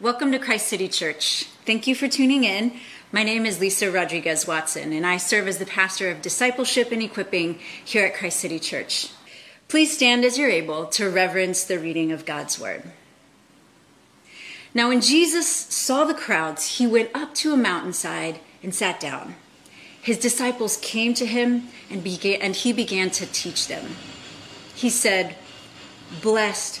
[0.00, 1.44] Welcome to Christ City Church.
[1.66, 2.72] Thank you for tuning in.
[3.12, 7.02] My name is Lisa Rodriguez Watson, and I serve as the pastor of discipleship and
[7.02, 9.10] equipping here at Christ City Church.
[9.68, 12.82] Please stand as you're able to reverence the reading of God's Word.
[14.72, 19.34] Now, when Jesus saw the crowds, he went up to a mountainside and sat down.
[20.00, 23.96] His disciples came to him and, began, and he began to teach them.
[24.74, 25.36] He said,
[26.22, 26.80] Blessed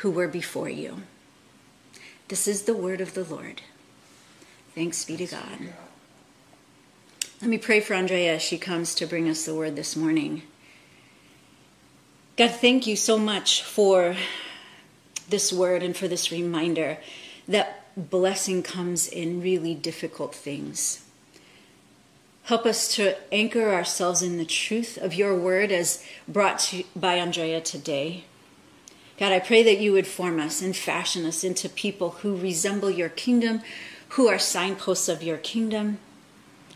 [0.00, 1.02] who were before you.
[2.28, 3.60] This is the word of the Lord.
[4.74, 5.58] Thanks be to God.
[7.42, 10.42] Let me pray for Andrea as she comes to bring us the word this morning.
[12.36, 14.16] God, thank you so much for
[15.28, 16.98] this word and for this reminder
[17.46, 21.04] that blessing comes in really difficult things.
[22.44, 27.16] Help us to anchor ourselves in the truth of your word as brought to, by
[27.16, 28.24] Andrea today.
[29.20, 32.90] God, I pray that you would form us and fashion us into people who resemble
[32.90, 33.60] your kingdom,
[34.10, 35.98] who are signposts of your kingdom,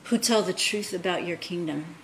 [0.05, 1.97] who tell the truth about your kingdom.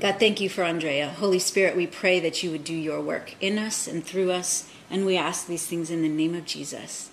[0.00, 1.10] God, thank you for Andrea.
[1.10, 4.72] Holy Spirit, we pray that you would do your work in us and through us,
[4.88, 7.10] and we ask these things in the name of Jesus.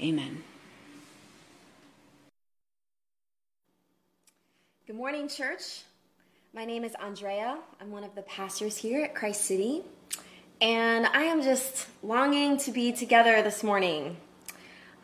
[0.00, 0.42] Amen.
[4.86, 5.82] Good morning, church.
[6.54, 7.58] My name is Andrea.
[7.78, 9.82] I'm one of the pastors here at Christ City,
[10.60, 14.16] and I am just longing to be together this morning.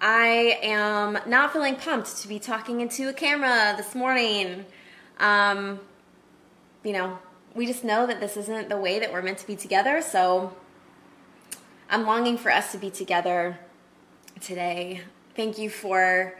[0.00, 4.64] I am not feeling pumped to be talking into a camera this morning.
[5.18, 5.80] Um,
[6.82, 7.18] you know,
[7.54, 10.56] we just know that this isn't the way that we're meant to be together, so
[11.90, 13.58] I'm longing for us to be together
[14.40, 15.02] today.
[15.34, 16.38] Thank you for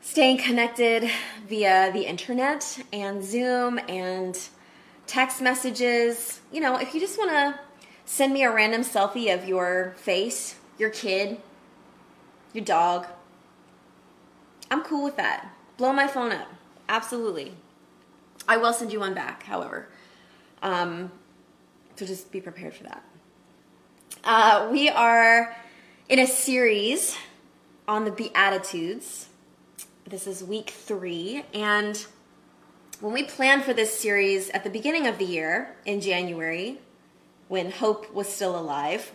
[0.00, 1.10] staying connected
[1.48, 4.38] via the internet and Zoom and
[5.06, 6.40] text messages.
[6.52, 7.58] You know, if you just want to
[8.08, 11.38] send me a random selfie of your face, your kid,
[12.54, 13.06] your dog,
[14.70, 15.50] I'm cool with that.
[15.76, 16.48] Blow my phone up.
[16.88, 17.52] Absolutely.
[18.48, 19.88] I will send you one back, however.
[20.62, 21.12] Um,
[21.96, 23.04] so just be prepared for that.
[24.24, 25.54] Uh, we are
[26.08, 27.14] in a series
[27.86, 29.28] on the Beatitudes.
[30.06, 31.44] This is week three.
[31.52, 32.06] And
[33.00, 36.80] when we planned for this series at the beginning of the year in January,
[37.48, 39.12] when hope was still alive,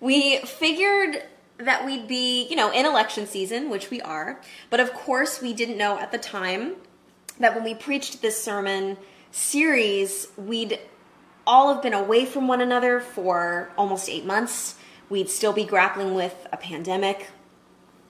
[0.00, 1.22] we figured
[1.58, 4.40] that we'd be, you know, in election season, which we are.
[4.68, 6.76] But of course, we didn't know at the time
[7.38, 8.96] that when we preached this sermon
[9.30, 10.78] series, we'd
[11.46, 14.76] all have been away from one another for almost eight months.
[15.08, 17.28] We'd still be grappling with a pandemic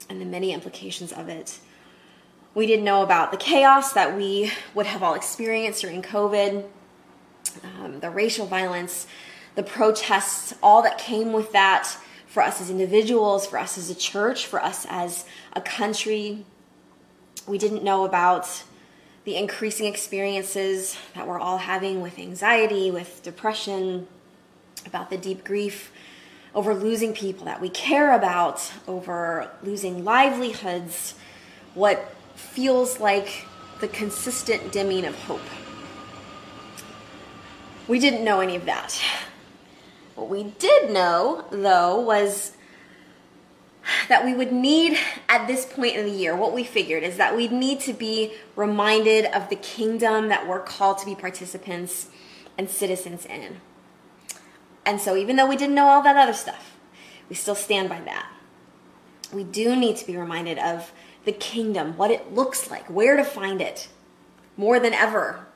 [0.09, 1.59] and the many implications of it.
[2.55, 6.67] We didn't know about the chaos that we would have all experienced during COVID,
[7.65, 9.07] um, the racial violence,
[9.55, 11.97] the protests, all that came with that
[12.27, 16.45] for us as individuals, for us as a church, for us as a country.
[17.47, 18.63] We didn't know about
[19.25, 24.09] the increasing experiences that we're all having with anxiety, with depression,
[24.87, 25.93] about the deep grief
[26.55, 31.15] over losing people that we care about, over losing livelihoods,
[31.75, 33.47] what feels like
[33.81, 35.41] the consistent dimming of hope.
[37.89, 39.01] We didn't know any of that.
[40.15, 42.57] What we did know, though, was
[44.09, 44.99] that we would need
[45.29, 48.35] at this point in the year, what we figured is that we'd need to be
[48.55, 52.09] reminded of the kingdom that we're called to be participants
[52.57, 53.61] and citizens in.
[54.85, 56.77] And so, even though we didn't know all that other stuff,
[57.29, 58.31] we still stand by that.
[59.33, 60.93] We do need to be reminded of
[61.25, 63.89] the kingdom, what it looks like, where to find it,
[64.57, 65.47] more than ever.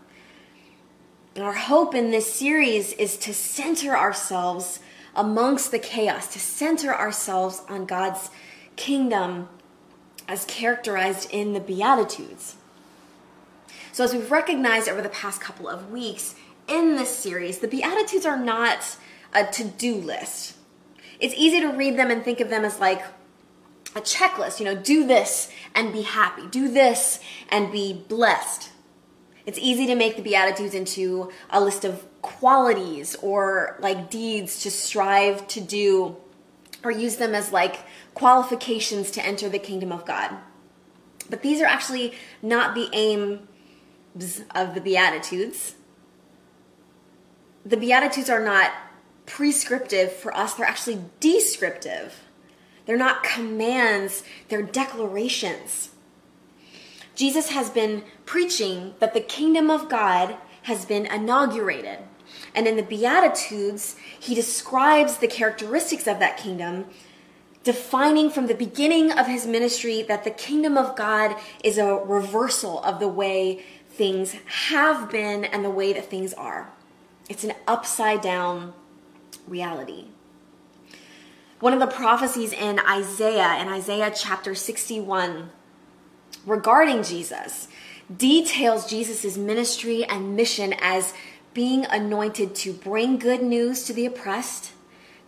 [1.40, 4.80] Our hope in this series is to center ourselves
[5.14, 8.30] amongst the chaos, to center ourselves on God's
[8.76, 9.48] kingdom
[10.26, 12.56] as characterized in the Beatitudes.
[13.92, 16.36] So, as we've recognized over the past couple of weeks
[16.68, 18.96] in this series, the Beatitudes are not
[19.34, 20.56] a to do list.
[21.20, 23.02] It's easy to read them and think of them as like
[23.94, 28.70] a checklist, you know, do this and be happy, do this and be blessed.
[29.46, 34.70] It's easy to make the Beatitudes into a list of qualities or like deeds to
[34.70, 36.16] strive to do
[36.82, 37.78] or use them as like
[38.14, 40.32] qualifications to enter the kingdom of God.
[41.30, 45.74] But these are actually not the aims of the Beatitudes.
[47.64, 48.72] The Beatitudes are not
[49.26, 52.22] prescriptive for us, they're actually descriptive.
[52.86, 55.90] They're not commands, they're declarations.
[57.16, 62.00] Jesus has been preaching that the kingdom of God has been inaugurated.
[62.54, 66.84] And in the Beatitudes, he describes the characteristics of that kingdom,
[67.64, 72.82] defining from the beginning of his ministry that the kingdom of God is a reversal
[72.82, 74.36] of the way things
[74.68, 76.70] have been and the way that things are.
[77.28, 78.74] It's an upside down
[79.48, 80.04] reality.
[81.60, 85.50] One of the prophecies in Isaiah, in Isaiah chapter 61,
[86.46, 87.68] regarding Jesus,
[88.14, 91.12] details Jesus' ministry and mission as
[91.52, 94.72] being anointed to bring good news to the oppressed,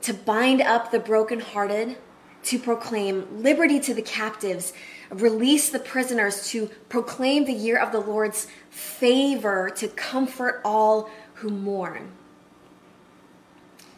[0.02, 1.96] to bind up the brokenhearted,
[2.44, 4.72] to proclaim liberty to the captives,
[5.10, 11.50] release the prisoners, to proclaim the year of the Lord's favor, to comfort all who
[11.50, 12.12] mourn.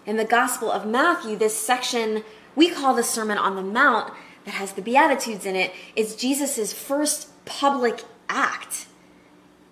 [0.07, 2.25] In the Gospel of Matthew, this section
[2.57, 4.13] we call the Sermon on the Mount
[4.45, 8.87] that has the Beatitudes in it is Jesus' first public act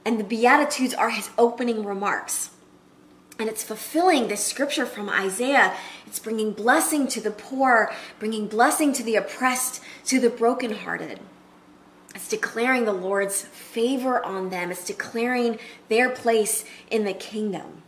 [0.08, 2.48] and the Beatitudes are his opening remarks.
[3.38, 5.76] And it's fulfilling this scripture from Isaiah.
[6.06, 11.20] It's bringing blessing to the poor, bringing blessing to the oppressed, to the brokenhearted.
[12.14, 14.70] It's declaring the Lord's favor on them.
[14.70, 15.58] It's declaring
[15.90, 17.82] their place in the kingdom.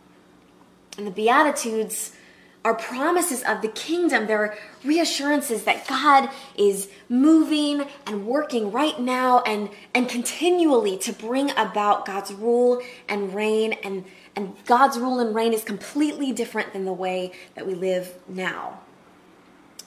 [0.99, 2.15] And the Beatitudes
[2.63, 4.27] are promises of the kingdom.
[4.27, 11.51] They're reassurances that God is moving and working right now and, and continually to bring
[11.51, 13.73] about God's rule and reign.
[13.83, 14.05] And,
[14.35, 18.79] and God's rule and reign is completely different than the way that we live now.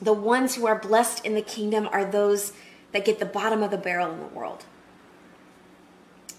[0.02, 2.52] The ones who are blessed in the kingdom are those
[2.92, 4.64] that get the bottom of the barrel in the world.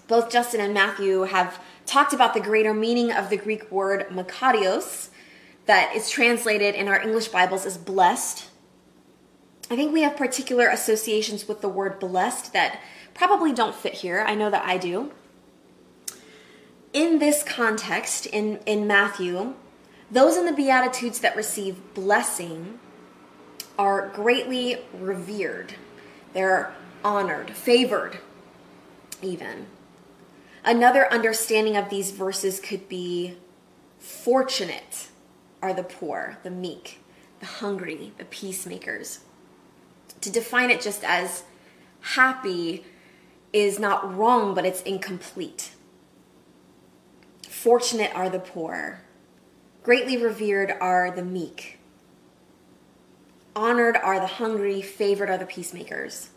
[0.06, 5.08] Both Justin and Matthew have talked about the greater meaning of the Greek word makarios,
[5.66, 8.48] that is translated in our English Bibles as blessed.
[9.68, 12.80] I think we have particular associations with the word blessed that
[13.14, 14.24] probably don't fit here.
[14.26, 15.12] I know that I do.
[16.92, 19.54] In this context, in, in Matthew,
[20.10, 22.78] those in the Beatitudes that receive blessing
[23.76, 25.74] are greatly revered.
[26.32, 26.72] They're
[27.04, 28.18] honored, favored,
[29.20, 29.66] even.
[30.64, 33.36] Another understanding of these verses could be
[33.98, 35.08] fortunate
[35.66, 37.00] are the poor, the meek,
[37.40, 39.20] the hungry, the peacemakers.
[40.20, 41.42] To define it just as
[42.00, 42.84] happy
[43.52, 45.72] is not wrong, but it's incomplete.
[47.48, 49.00] Fortunate are the poor.
[49.82, 51.80] Greatly revered are the meek.
[53.56, 54.80] Honored are the hungry.
[54.82, 56.30] Favored are the peacemakers.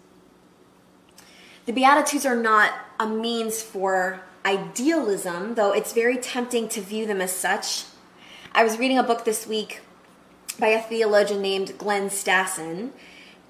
[1.68, 7.22] The Beatitudes are not a means for idealism, though it's very tempting to view them
[7.22, 7.84] as such.
[8.52, 9.82] I was reading a book this week
[10.60, 12.90] by a theologian named Glenn Stassen,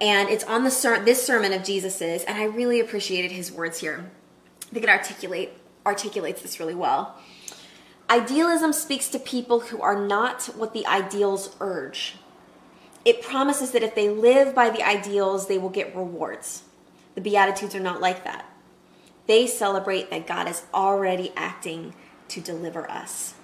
[0.01, 3.79] and it's on the ser- this sermon of Jesus's, and I really appreciated his words
[3.79, 4.11] here.
[4.63, 5.53] I think it articulate
[5.85, 7.15] articulates this really well.
[8.09, 12.15] Idealism speaks to people who are not what the ideals urge.
[13.05, 16.63] It promises that if they live by the ideals, they will get rewards.
[17.15, 18.45] The Beatitudes are not like that.
[19.27, 21.93] They celebrate that God is already acting
[22.27, 23.35] to deliver us.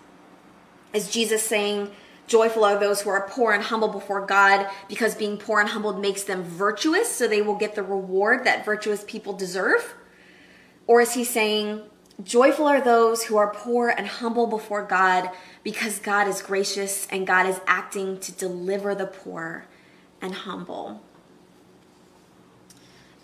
[0.96, 1.92] Is Jesus saying,
[2.26, 6.02] Joyful are those who are poor and humble before God because being poor and humbled
[6.02, 9.94] makes them virtuous, so they will get the reward that virtuous people deserve?
[10.88, 11.82] Or is he saying,
[12.24, 15.30] Joyful are those who are poor and humble before God
[15.64, 19.66] because God is gracious and God is acting to deliver the poor
[20.22, 21.02] and humble?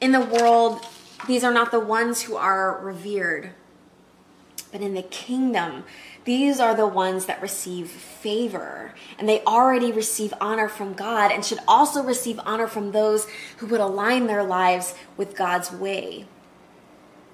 [0.01, 0.85] In the world,
[1.25, 3.51] these are not the ones who are revered,
[4.73, 5.85] but in the kingdom,
[6.23, 11.43] these are the ones that receive favor, and they already receive honor from God and
[11.43, 16.25] should also receive honor from those who would align their lives with God's way.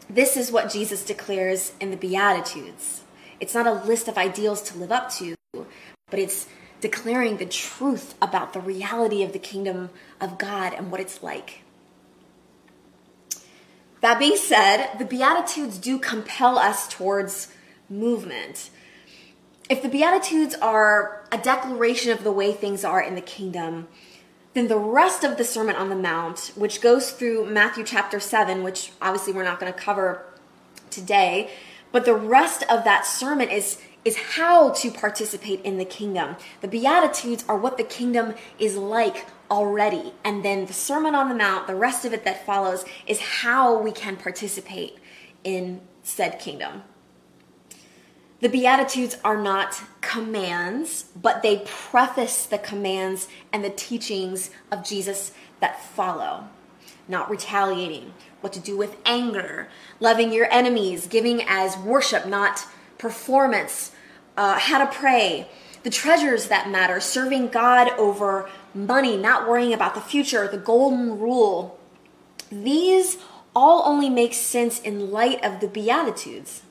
[0.10, 3.04] This is what Jesus declares in the Beatitudes.
[3.42, 6.48] It's not a list of ideals to live up to, but it's
[6.80, 9.90] declaring the truth about the reality of the kingdom
[10.22, 11.62] of God and what it's like.
[14.00, 17.52] That being said, the Beatitudes do compel us towards
[17.90, 18.70] movement.
[19.70, 23.90] If the Beatitudes are a declaration of the way things are in the kingdom,
[24.54, 28.64] then the rest of the Sermon on the Mount, which goes through Matthew chapter 7,
[28.64, 30.24] which obviously we're not going to cover
[30.90, 31.52] today,
[31.92, 36.38] but the rest of that sermon is is how to participate in the kingdom.
[36.62, 40.14] The Beatitudes are what the kingdom is like already.
[40.24, 43.78] And then the Sermon on the Mount, the rest of it that follows, is how
[43.78, 44.98] we can participate
[45.44, 46.84] in said kingdom.
[48.40, 55.32] The Beatitudes are not commands, but they preface the commands and the teachings of Jesus
[55.60, 56.48] that follow.
[57.08, 62.68] Not retaliating, what to do with anger, loving your enemies, giving as worship, not
[63.00, 63.92] performance,
[64.36, 65.50] uh, how to pray,
[65.82, 71.18] the treasures that matter, serving God over money, not worrying about the future, the golden
[71.18, 71.80] rule.
[72.52, 73.18] These
[73.56, 76.62] all only make sense in light of the Beatitudes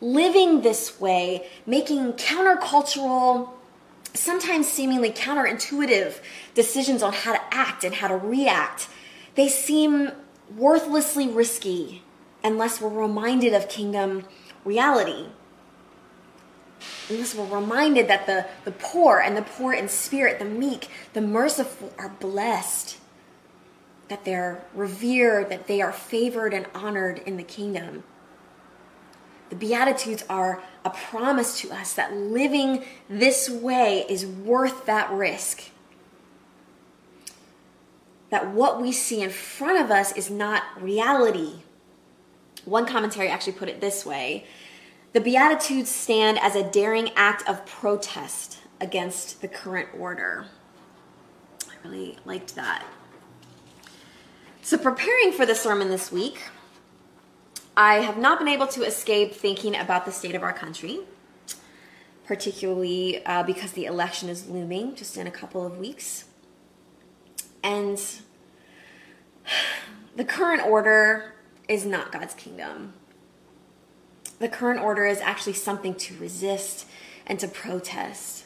[0.00, 3.50] living this way, making countercultural,
[4.14, 6.20] sometimes seemingly counterintuitive
[6.54, 8.88] decisions on how to act and how to react,
[9.34, 10.10] they seem
[10.56, 12.02] worthlessly risky
[12.42, 14.24] unless we're reminded of kingdom
[14.64, 15.26] reality.
[17.08, 21.20] Unless we're reminded that the, the poor and the poor in spirit, the meek, the
[21.20, 22.96] merciful are blessed,
[24.08, 28.02] that they're revered, that they are favored and honored in the kingdom.
[29.50, 35.70] The Beatitudes are a promise to us that living this way is worth that risk.
[38.30, 41.62] That what we see in front of us is not reality.
[42.64, 44.46] One commentary actually put it this way
[45.12, 50.46] The Beatitudes stand as a daring act of protest against the current order.
[51.68, 52.84] I really liked that.
[54.62, 56.38] So, preparing for the sermon this week,
[57.80, 61.00] I have not been able to escape thinking about the state of our country,
[62.26, 66.26] particularly uh, because the election is looming just in a couple of weeks.
[67.64, 67.98] And
[70.14, 71.36] the current order
[71.68, 72.92] is not God's kingdom.
[74.40, 76.86] The current order is actually something to resist
[77.26, 78.44] and to protest.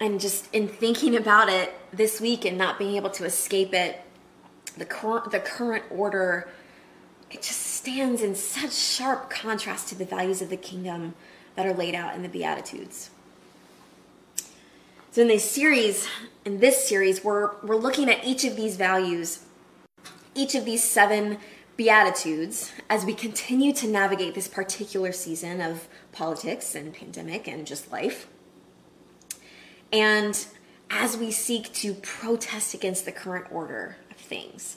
[0.00, 4.00] And just in thinking about it this week and not being able to escape it,
[4.78, 6.48] the current, the current order
[7.30, 11.14] it just stands in such sharp contrast to the values of the kingdom
[11.56, 13.10] that are laid out in the Beatitudes.
[15.10, 16.08] So in this series,
[16.44, 19.40] in this series, we're we're looking at each of these values,
[20.34, 21.38] each of these seven
[21.76, 27.90] beatitudes as we continue to navigate this particular season of politics and pandemic and just
[27.90, 28.26] life.
[29.92, 30.46] And
[30.90, 34.76] as we seek to protest against the current order of things.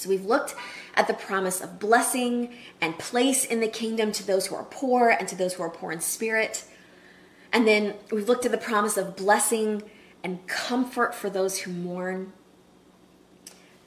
[0.00, 0.54] So we've looked
[0.94, 5.10] at the promise of blessing and place in the kingdom to those who are poor
[5.10, 6.64] and to those who are poor in spirit.
[7.52, 9.82] And then we've looked at the promise of blessing
[10.24, 12.32] and comfort for those who mourn.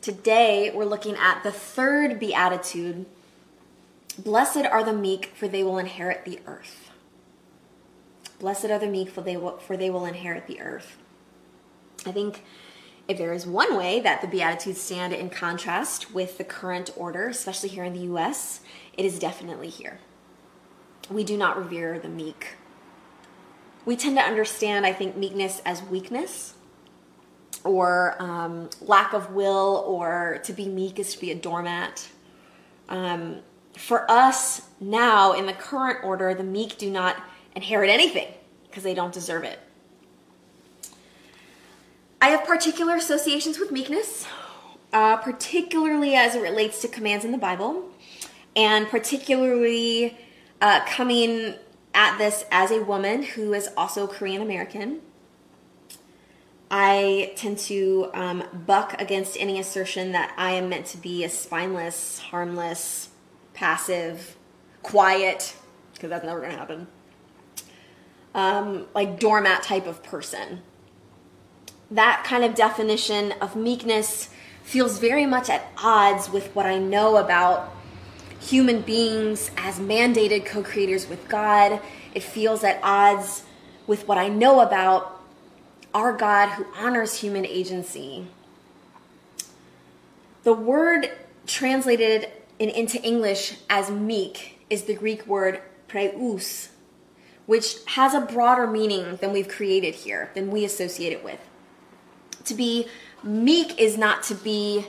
[0.01, 3.05] Today, we're looking at the third beatitude
[4.17, 6.91] Blessed are the meek, for they will inherit the earth.
[8.39, 10.97] Blessed are the meek, for they will, for they will inherit the earth.
[12.05, 12.43] I think
[13.07, 17.27] if there is one way that the Beatitudes stand in contrast with the current order,
[17.27, 18.61] especially here in the US,
[18.97, 19.99] it is definitely here.
[21.09, 22.55] We do not revere the meek.
[23.85, 26.53] We tend to understand, I think, meekness as weakness
[27.63, 32.09] or um, lack of will, or to be meek is to be a doormat.
[32.89, 33.37] Um,
[33.77, 37.15] for us now, in the current order, the meek do not
[37.55, 38.27] inherit anything
[38.67, 39.59] because they don't deserve it.
[42.23, 44.25] I have particular associations with meekness,
[44.93, 47.89] uh, particularly as it relates to commands in the Bible,
[48.55, 50.17] and particularly
[50.61, 51.55] uh, coming
[51.93, 55.01] at this as a woman who is also Korean American.
[56.71, 61.29] I tend to um, buck against any assertion that I am meant to be a
[61.29, 63.09] spineless, harmless,
[63.53, 64.37] passive,
[64.81, 65.57] quiet,
[65.93, 66.87] because that's never going to happen,
[68.33, 70.61] um, like doormat type of person
[71.93, 74.29] that kind of definition of meekness
[74.63, 77.71] feels very much at odds with what I know about
[78.39, 81.79] human beings as mandated co creators with God.
[82.13, 83.43] It feels at odds
[83.85, 85.21] with what I know about
[85.93, 88.25] our God who honors human agency.
[90.43, 91.11] The word
[91.45, 96.69] translated in, into English as meek is the Greek word praeus,
[97.45, 101.39] which has a broader meaning than we've created here, than we associate it with.
[102.45, 102.87] To be
[103.23, 104.85] meek is not to be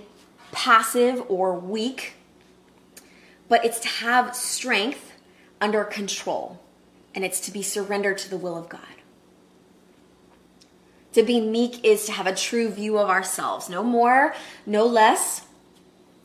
[0.52, 2.14] passive or weak,
[3.48, 5.12] but it's to have strength
[5.60, 6.60] under control,
[7.14, 8.80] and it's to be surrendered to the will of God.
[11.12, 14.34] To be meek is to have a true view of ourselves, no more,
[14.66, 15.46] no less.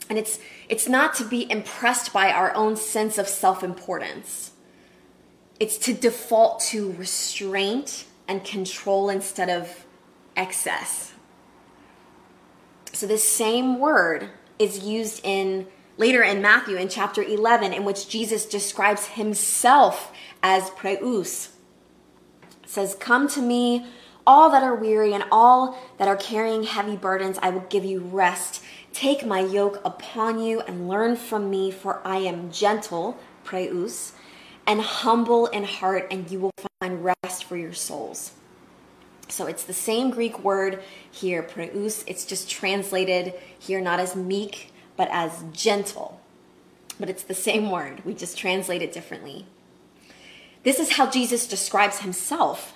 [0.09, 4.51] And it's it's not to be impressed by our own sense of self-importance.
[5.59, 9.85] It's to default to restraint and control instead of
[10.35, 11.13] excess.
[12.99, 14.27] So this same word
[14.59, 20.11] is used in later in Matthew in chapter 11 in which Jesus describes himself
[20.43, 21.51] as praeus.
[22.61, 23.85] It says, "Come to me,
[24.27, 28.01] all that are weary and all that are carrying heavy burdens, I will give you
[28.01, 28.61] rest.
[28.91, 33.15] Take my yoke upon you and learn from me, for I am gentle,
[33.45, 34.11] praeus,
[34.67, 36.51] and humble in heart, and you will
[36.81, 38.31] find rest for your souls."
[39.29, 42.03] So it's the same Greek word here, praeus.
[42.07, 46.19] It's just translated here not as meek, but as gentle.
[46.99, 48.03] But it's the same word.
[48.03, 49.45] We just translate it differently.
[50.63, 52.75] This is how Jesus describes himself.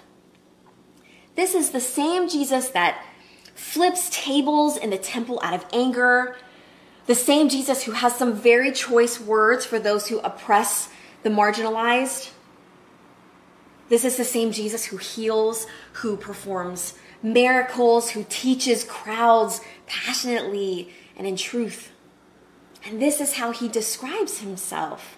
[1.35, 3.03] This is the same Jesus that
[3.55, 6.35] flips tables in the temple out of anger,
[7.07, 10.89] the same Jesus who has some very choice words for those who oppress
[11.23, 12.31] the marginalized,
[13.89, 21.27] this is the same Jesus who heals, who performs miracles, who teaches crowds passionately and
[21.27, 21.91] in truth.
[22.85, 25.17] And this is how he describes himself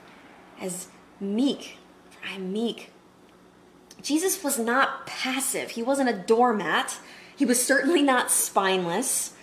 [0.61, 0.87] as
[1.19, 1.77] meek.
[2.09, 2.91] For I am meek.
[4.01, 6.99] Jesus was not passive, he wasn't a doormat.
[7.35, 9.33] He was certainly not spineless.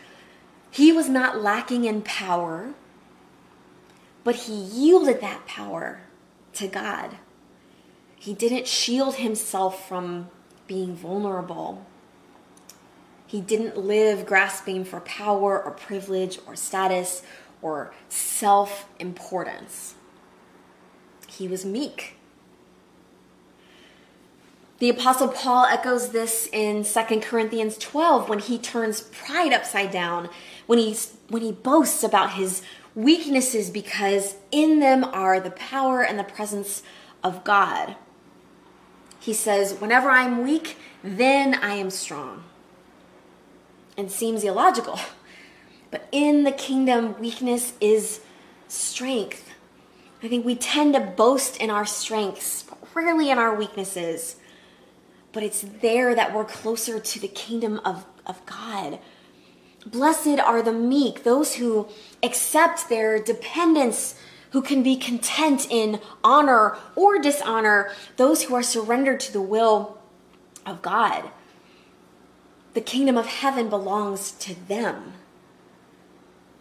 [0.71, 2.73] He was not lacking in power,
[4.25, 6.01] but he yielded that power
[6.55, 7.19] to God.
[8.23, 10.29] He didn't shield himself from
[10.69, 11.85] being vulnerable.
[13.27, 17.25] He didn't live grasping for power or privilege or status
[17.63, 19.97] or self importance.
[21.27, 22.15] He was meek.
[24.79, 30.31] The Apostle Paul echoes this in 2 Corinthians 12 when he turns pride upside down,
[30.69, 32.63] when, he's, when he boasts about his
[32.95, 36.85] weaknesses because in them are the power and the presence
[37.25, 37.97] of God.
[39.23, 42.43] He says, Whenever I'm weak, then I am strong.
[43.97, 44.99] And seems illogical.
[45.93, 48.21] But in the kingdom, weakness is
[48.67, 49.51] strength.
[50.23, 54.37] I think we tend to boast in our strengths, but rarely in our weaknesses.
[55.33, 58.99] But it's there that we're closer to the kingdom of, of God.
[59.87, 61.87] Blessed are the meek, those who
[62.23, 64.17] accept their dependence
[64.53, 69.99] who can be content in honor or dishonor, those who are surrendered to the will
[70.65, 71.31] of God.
[72.75, 75.15] The kingdom of heaven belongs to them.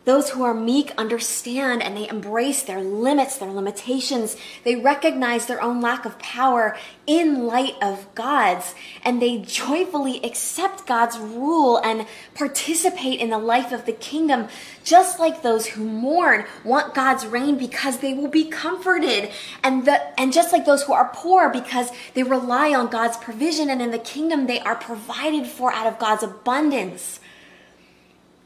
[0.04, 4.36] Those who are meek understand and they embrace their limits, their limitations.
[4.64, 10.88] They recognize their own lack of power in light of God's, and they joyfully accept
[10.88, 14.48] God's rule and participate in the life of the kingdom,
[14.84, 19.30] just like those who mourn want God's reign because they will be comforted,
[19.64, 23.70] and the, and just like those who are poor because they rely on God's provision,
[23.70, 27.20] and in the kingdom they are provided for out of God's abundance.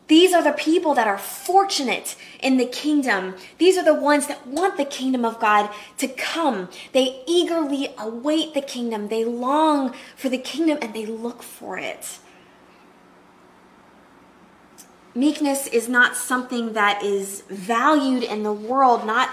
[0.07, 3.35] These are the people that are fortunate in the kingdom.
[3.57, 6.69] These are the ones that want the kingdom of God to come.
[6.91, 9.07] They eagerly await the kingdom.
[9.07, 12.19] They long for the kingdom and they look for it.
[15.15, 19.29] Meekness is not something that is valued in the world, not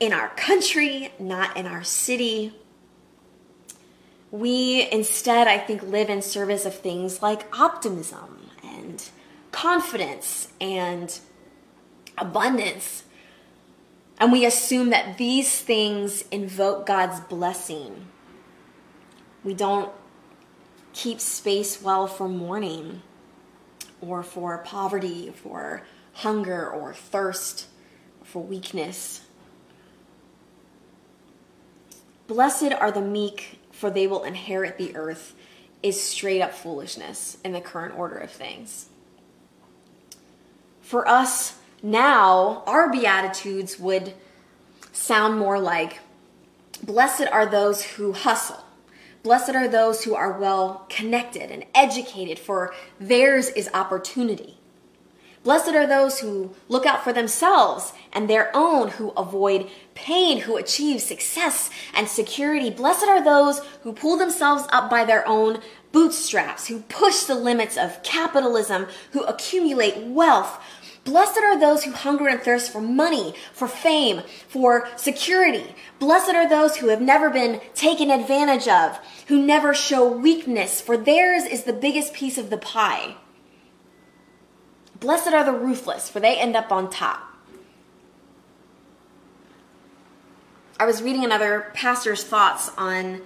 [0.00, 2.54] in our country, not in our city.
[4.30, 8.43] We instead, I think, live in service of things like optimism
[9.54, 11.20] confidence and
[12.18, 13.04] abundance.
[14.18, 18.06] And we assume that these things invoke God's blessing.
[19.44, 19.92] We don't
[20.92, 23.02] keep space well for mourning
[24.00, 25.82] or for poverty, for
[26.14, 27.68] hunger or thirst,
[28.24, 29.20] for weakness.
[32.26, 35.36] Blessed are the meek, for they will inherit the earth,
[35.80, 38.88] is straight up foolishness in the current order of things
[40.84, 44.12] for us now, our Beatitudes would
[44.92, 46.00] sound more like
[46.82, 48.62] Blessed are those who hustle.
[49.22, 54.58] Blessed are those who are well connected and educated, for theirs is opportunity.
[55.42, 60.56] Blessed are those who look out for themselves and their own, who avoid pain, who
[60.56, 62.68] achieve success and security.
[62.68, 65.60] Blessed are those who pull themselves up by their own
[65.94, 70.60] bootstraps, who push the limits of capitalism, who accumulate wealth,
[71.04, 75.74] Blessed are those who hunger and thirst for money, for fame, for security.
[75.98, 80.96] Blessed are those who have never been taken advantage of, who never show weakness, for
[80.96, 83.16] theirs is the biggest piece of the pie.
[84.98, 87.20] Blessed are the ruthless, for they end up on top.
[90.80, 93.20] I was reading another pastor's thoughts on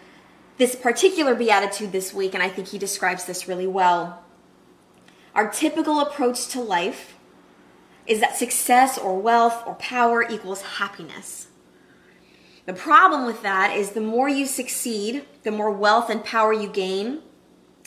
[0.58, 4.22] this particular beatitude this week, and I think he describes this really well.
[5.34, 7.16] Our typical approach to life
[8.06, 11.46] is that success or wealth or power equals happiness.
[12.66, 16.68] The problem with that is the more you succeed, the more wealth and power you
[16.68, 17.20] gain,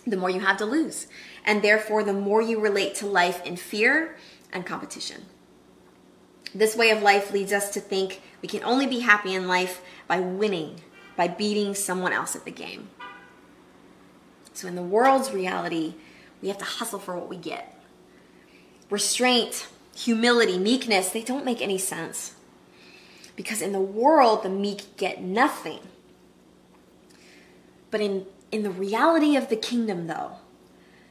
[0.07, 1.07] the more you have to lose.
[1.45, 4.15] And therefore, the more you relate to life in fear
[4.53, 5.25] and competition.
[6.53, 9.81] This way of life leads us to think we can only be happy in life
[10.07, 10.81] by winning,
[11.15, 12.89] by beating someone else at the game.
[14.53, 15.95] So, in the world's reality,
[16.41, 17.79] we have to hustle for what we get.
[18.89, 22.35] Restraint, humility, meekness, they don't make any sense.
[23.35, 25.79] Because in the world, the meek get nothing.
[27.89, 30.33] But in, in the reality of the kingdom, though,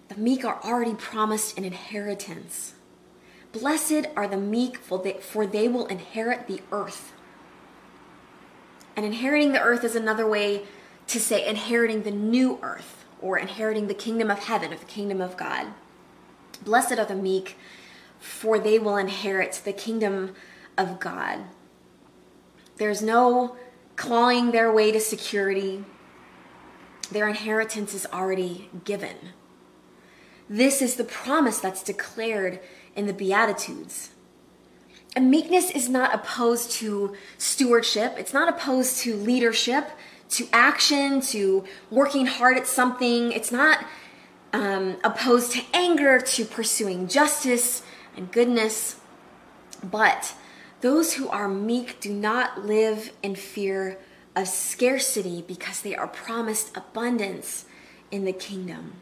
[0.08, 2.74] the meek are already promised an inheritance.
[3.52, 7.12] Blessed are the meek, for they, for they will inherit the earth.
[8.96, 10.62] And inheriting the earth is another way
[11.06, 15.20] to say inheriting the new earth or inheriting the kingdom of heaven or the kingdom
[15.20, 15.68] of God.
[16.64, 17.56] Blessed are the meek,
[18.18, 20.34] for they will inherit the kingdom
[20.76, 21.40] of God.
[22.76, 23.56] There's no
[23.96, 25.84] clawing their way to security,
[27.10, 29.16] their inheritance is already given.
[30.48, 32.60] This is the promise that's declared
[32.96, 34.10] in the Beatitudes.
[35.16, 39.90] And meekness is not opposed to stewardship, it's not opposed to leadership,
[40.30, 43.32] to action, to working hard at something.
[43.32, 43.84] It's not
[44.52, 47.82] um, opposed to anger, to pursuing justice
[48.16, 48.96] and goodness.
[49.82, 50.34] But
[50.80, 53.98] those who are meek do not live in fear
[54.36, 57.64] of scarcity because they are promised abundance
[58.10, 58.92] in the kingdom.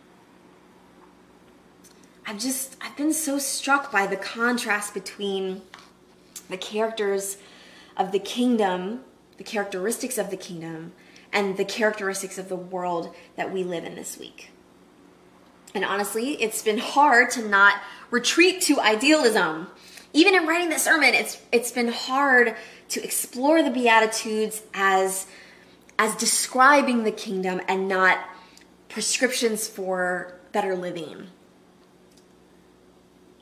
[2.26, 5.62] I've just, I've been so struck by the contrast between
[6.48, 7.38] the characters
[7.96, 9.00] of the kingdom,
[9.36, 10.92] the characteristics of the kingdom,
[11.32, 14.50] and the characteristics of the world that we live in this week.
[15.74, 17.80] And honestly, it's been hard to not
[18.10, 19.68] retreat to idealism.
[20.12, 22.56] Even in writing this sermon, it's it's been hard
[22.90, 25.26] to explore the beatitudes as
[25.98, 28.18] as describing the kingdom and not
[28.88, 31.26] prescriptions for better living.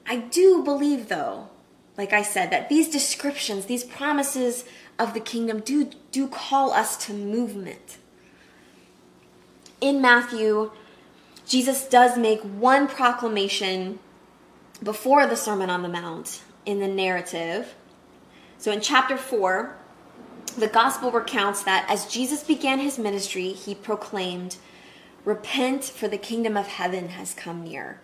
[0.05, 1.49] I do believe though,
[1.97, 4.65] like I said, that these descriptions, these promises
[4.99, 7.99] of the kingdom do do call us to movement.
[9.81, 10.71] In Matthew
[11.47, 14.01] Jesus does make one proclamation
[14.83, 17.75] before the Sermon on the Mount in the narrative.
[18.59, 19.77] So in chapter 4,
[20.59, 24.57] the gospel recounts that as Jesus began his ministry, he proclaimed,
[25.25, 28.01] Repent, for the kingdom of heaven has come near.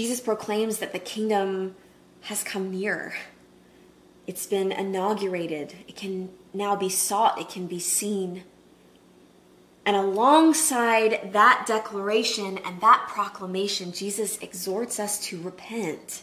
[0.00, 1.76] Jesus proclaims that the kingdom
[2.22, 3.12] has come near.
[4.26, 5.74] It's been inaugurated.
[5.86, 8.44] It can now be sought, it can be seen.
[9.84, 16.22] And alongside that declaration and that proclamation, Jesus exhorts us to repent.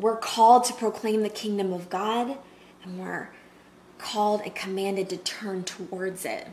[0.00, 2.38] We're called to proclaim the kingdom of God,
[2.82, 3.30] and we're
[3.98, 6.48] called and commanded to turn towards it.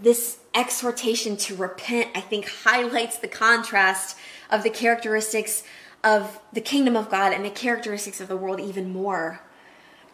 [0.00, 4.16] This exhortation to repent, I think, highlights the contrast
[4.50, 5.62] of the characteristics
[6.04, 9.40] of the kingdom of God and the characteristics of the world even more.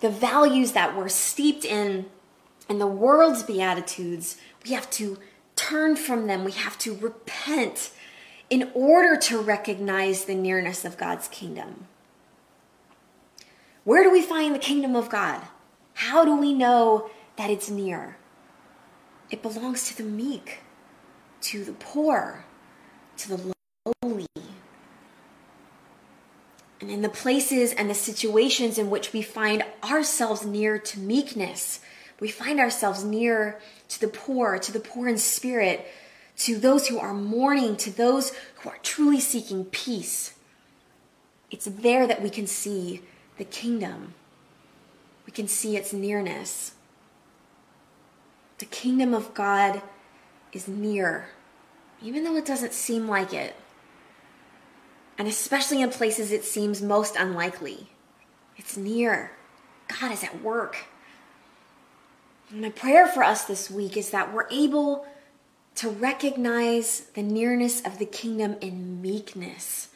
[0.01, 2.07] The values that we're steeped in
[2.69, 5.19] in the world's beatitudes, we have to
[5.57, 6.45] turn from them.
[6.45, 7.91] We have to repent
[8.51, 11.87] in order to recognize the nearness of God's kingdom.
[13.85, 15.41] Where do we find the kingdom of God?
[15.95, 18.18] How do we know that it's near?
[19.31, 20.61] It belongs to the meek,
[21.43, 22.45] to the poor,
[23.19, 23.55] to the
[24.03, 24.27] lowly.
[26.81, 31.81] And in the places and the situations in which we find ourselves near to meekness,
[32.21, 35.87] we find ourselves near to the poor, to the poor in spirit,
[36.39, 40.35] to those who are mourning, to those who are truly seeking peace.
[41.51, 43.03] It's there that we can see
[43.37, 44.15] the kingdom.
[45.27, 46.73] We can see its nearness.
[48.59, 49.83] The kingdom of God
[50.53, 51.29] is near,
[52.03, 53.55] even though it doesn't seem like it.
[55.17, 57.89] And especially in places it seems most unlikely.
[58.57, 59.33] It's near.
[60.01, 60.77] God is at work.
[62.51, 65.07] And my prayer for us this week is that we're able
[65.77, 69.89] to recognize the nearness of the kingdom in meekness,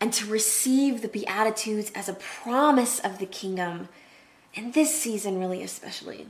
[0.00, 3.88] and to receive the Beatitudes as a promise of the kingdom,
[4.52, 6.26] in this season, really especially.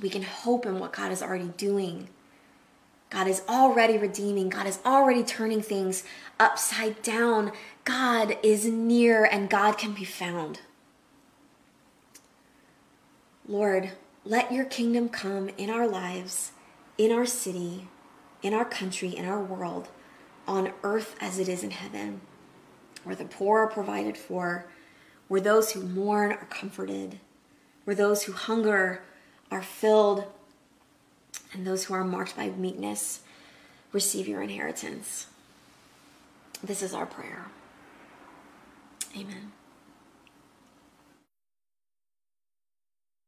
[0.00, 2.08] We can hope in what God is already doing.
[3.10, 4.48] God is already redeeming.
[4.48, 6.04] God is already turning things
[6.38, 7.52] upside down.
[7.84, 10.60] God is near and God can be found.
[13.46, 13.92] Lord,
[14.24, 16.52] let your kingdom come in our lives,
[16.98, 17.88] in our city,
[18.42, 19.88] in our country, in our world,
[20.46, 22.20] on earth as it is in heaven,
[23.04, 24.66] where the poor are provided for,
[25.28, 27.20] where those who mourn are comforted,
[27.84, 29.02] where those who hunger
[29.50, 30.24] are filled,
[31.52, 33.20] and those who are marked by meekness
[33.92, 35.26] receive your inheritance.
[36.62, 37.46] This is our prayer.
[39.16, 39.52] Amen.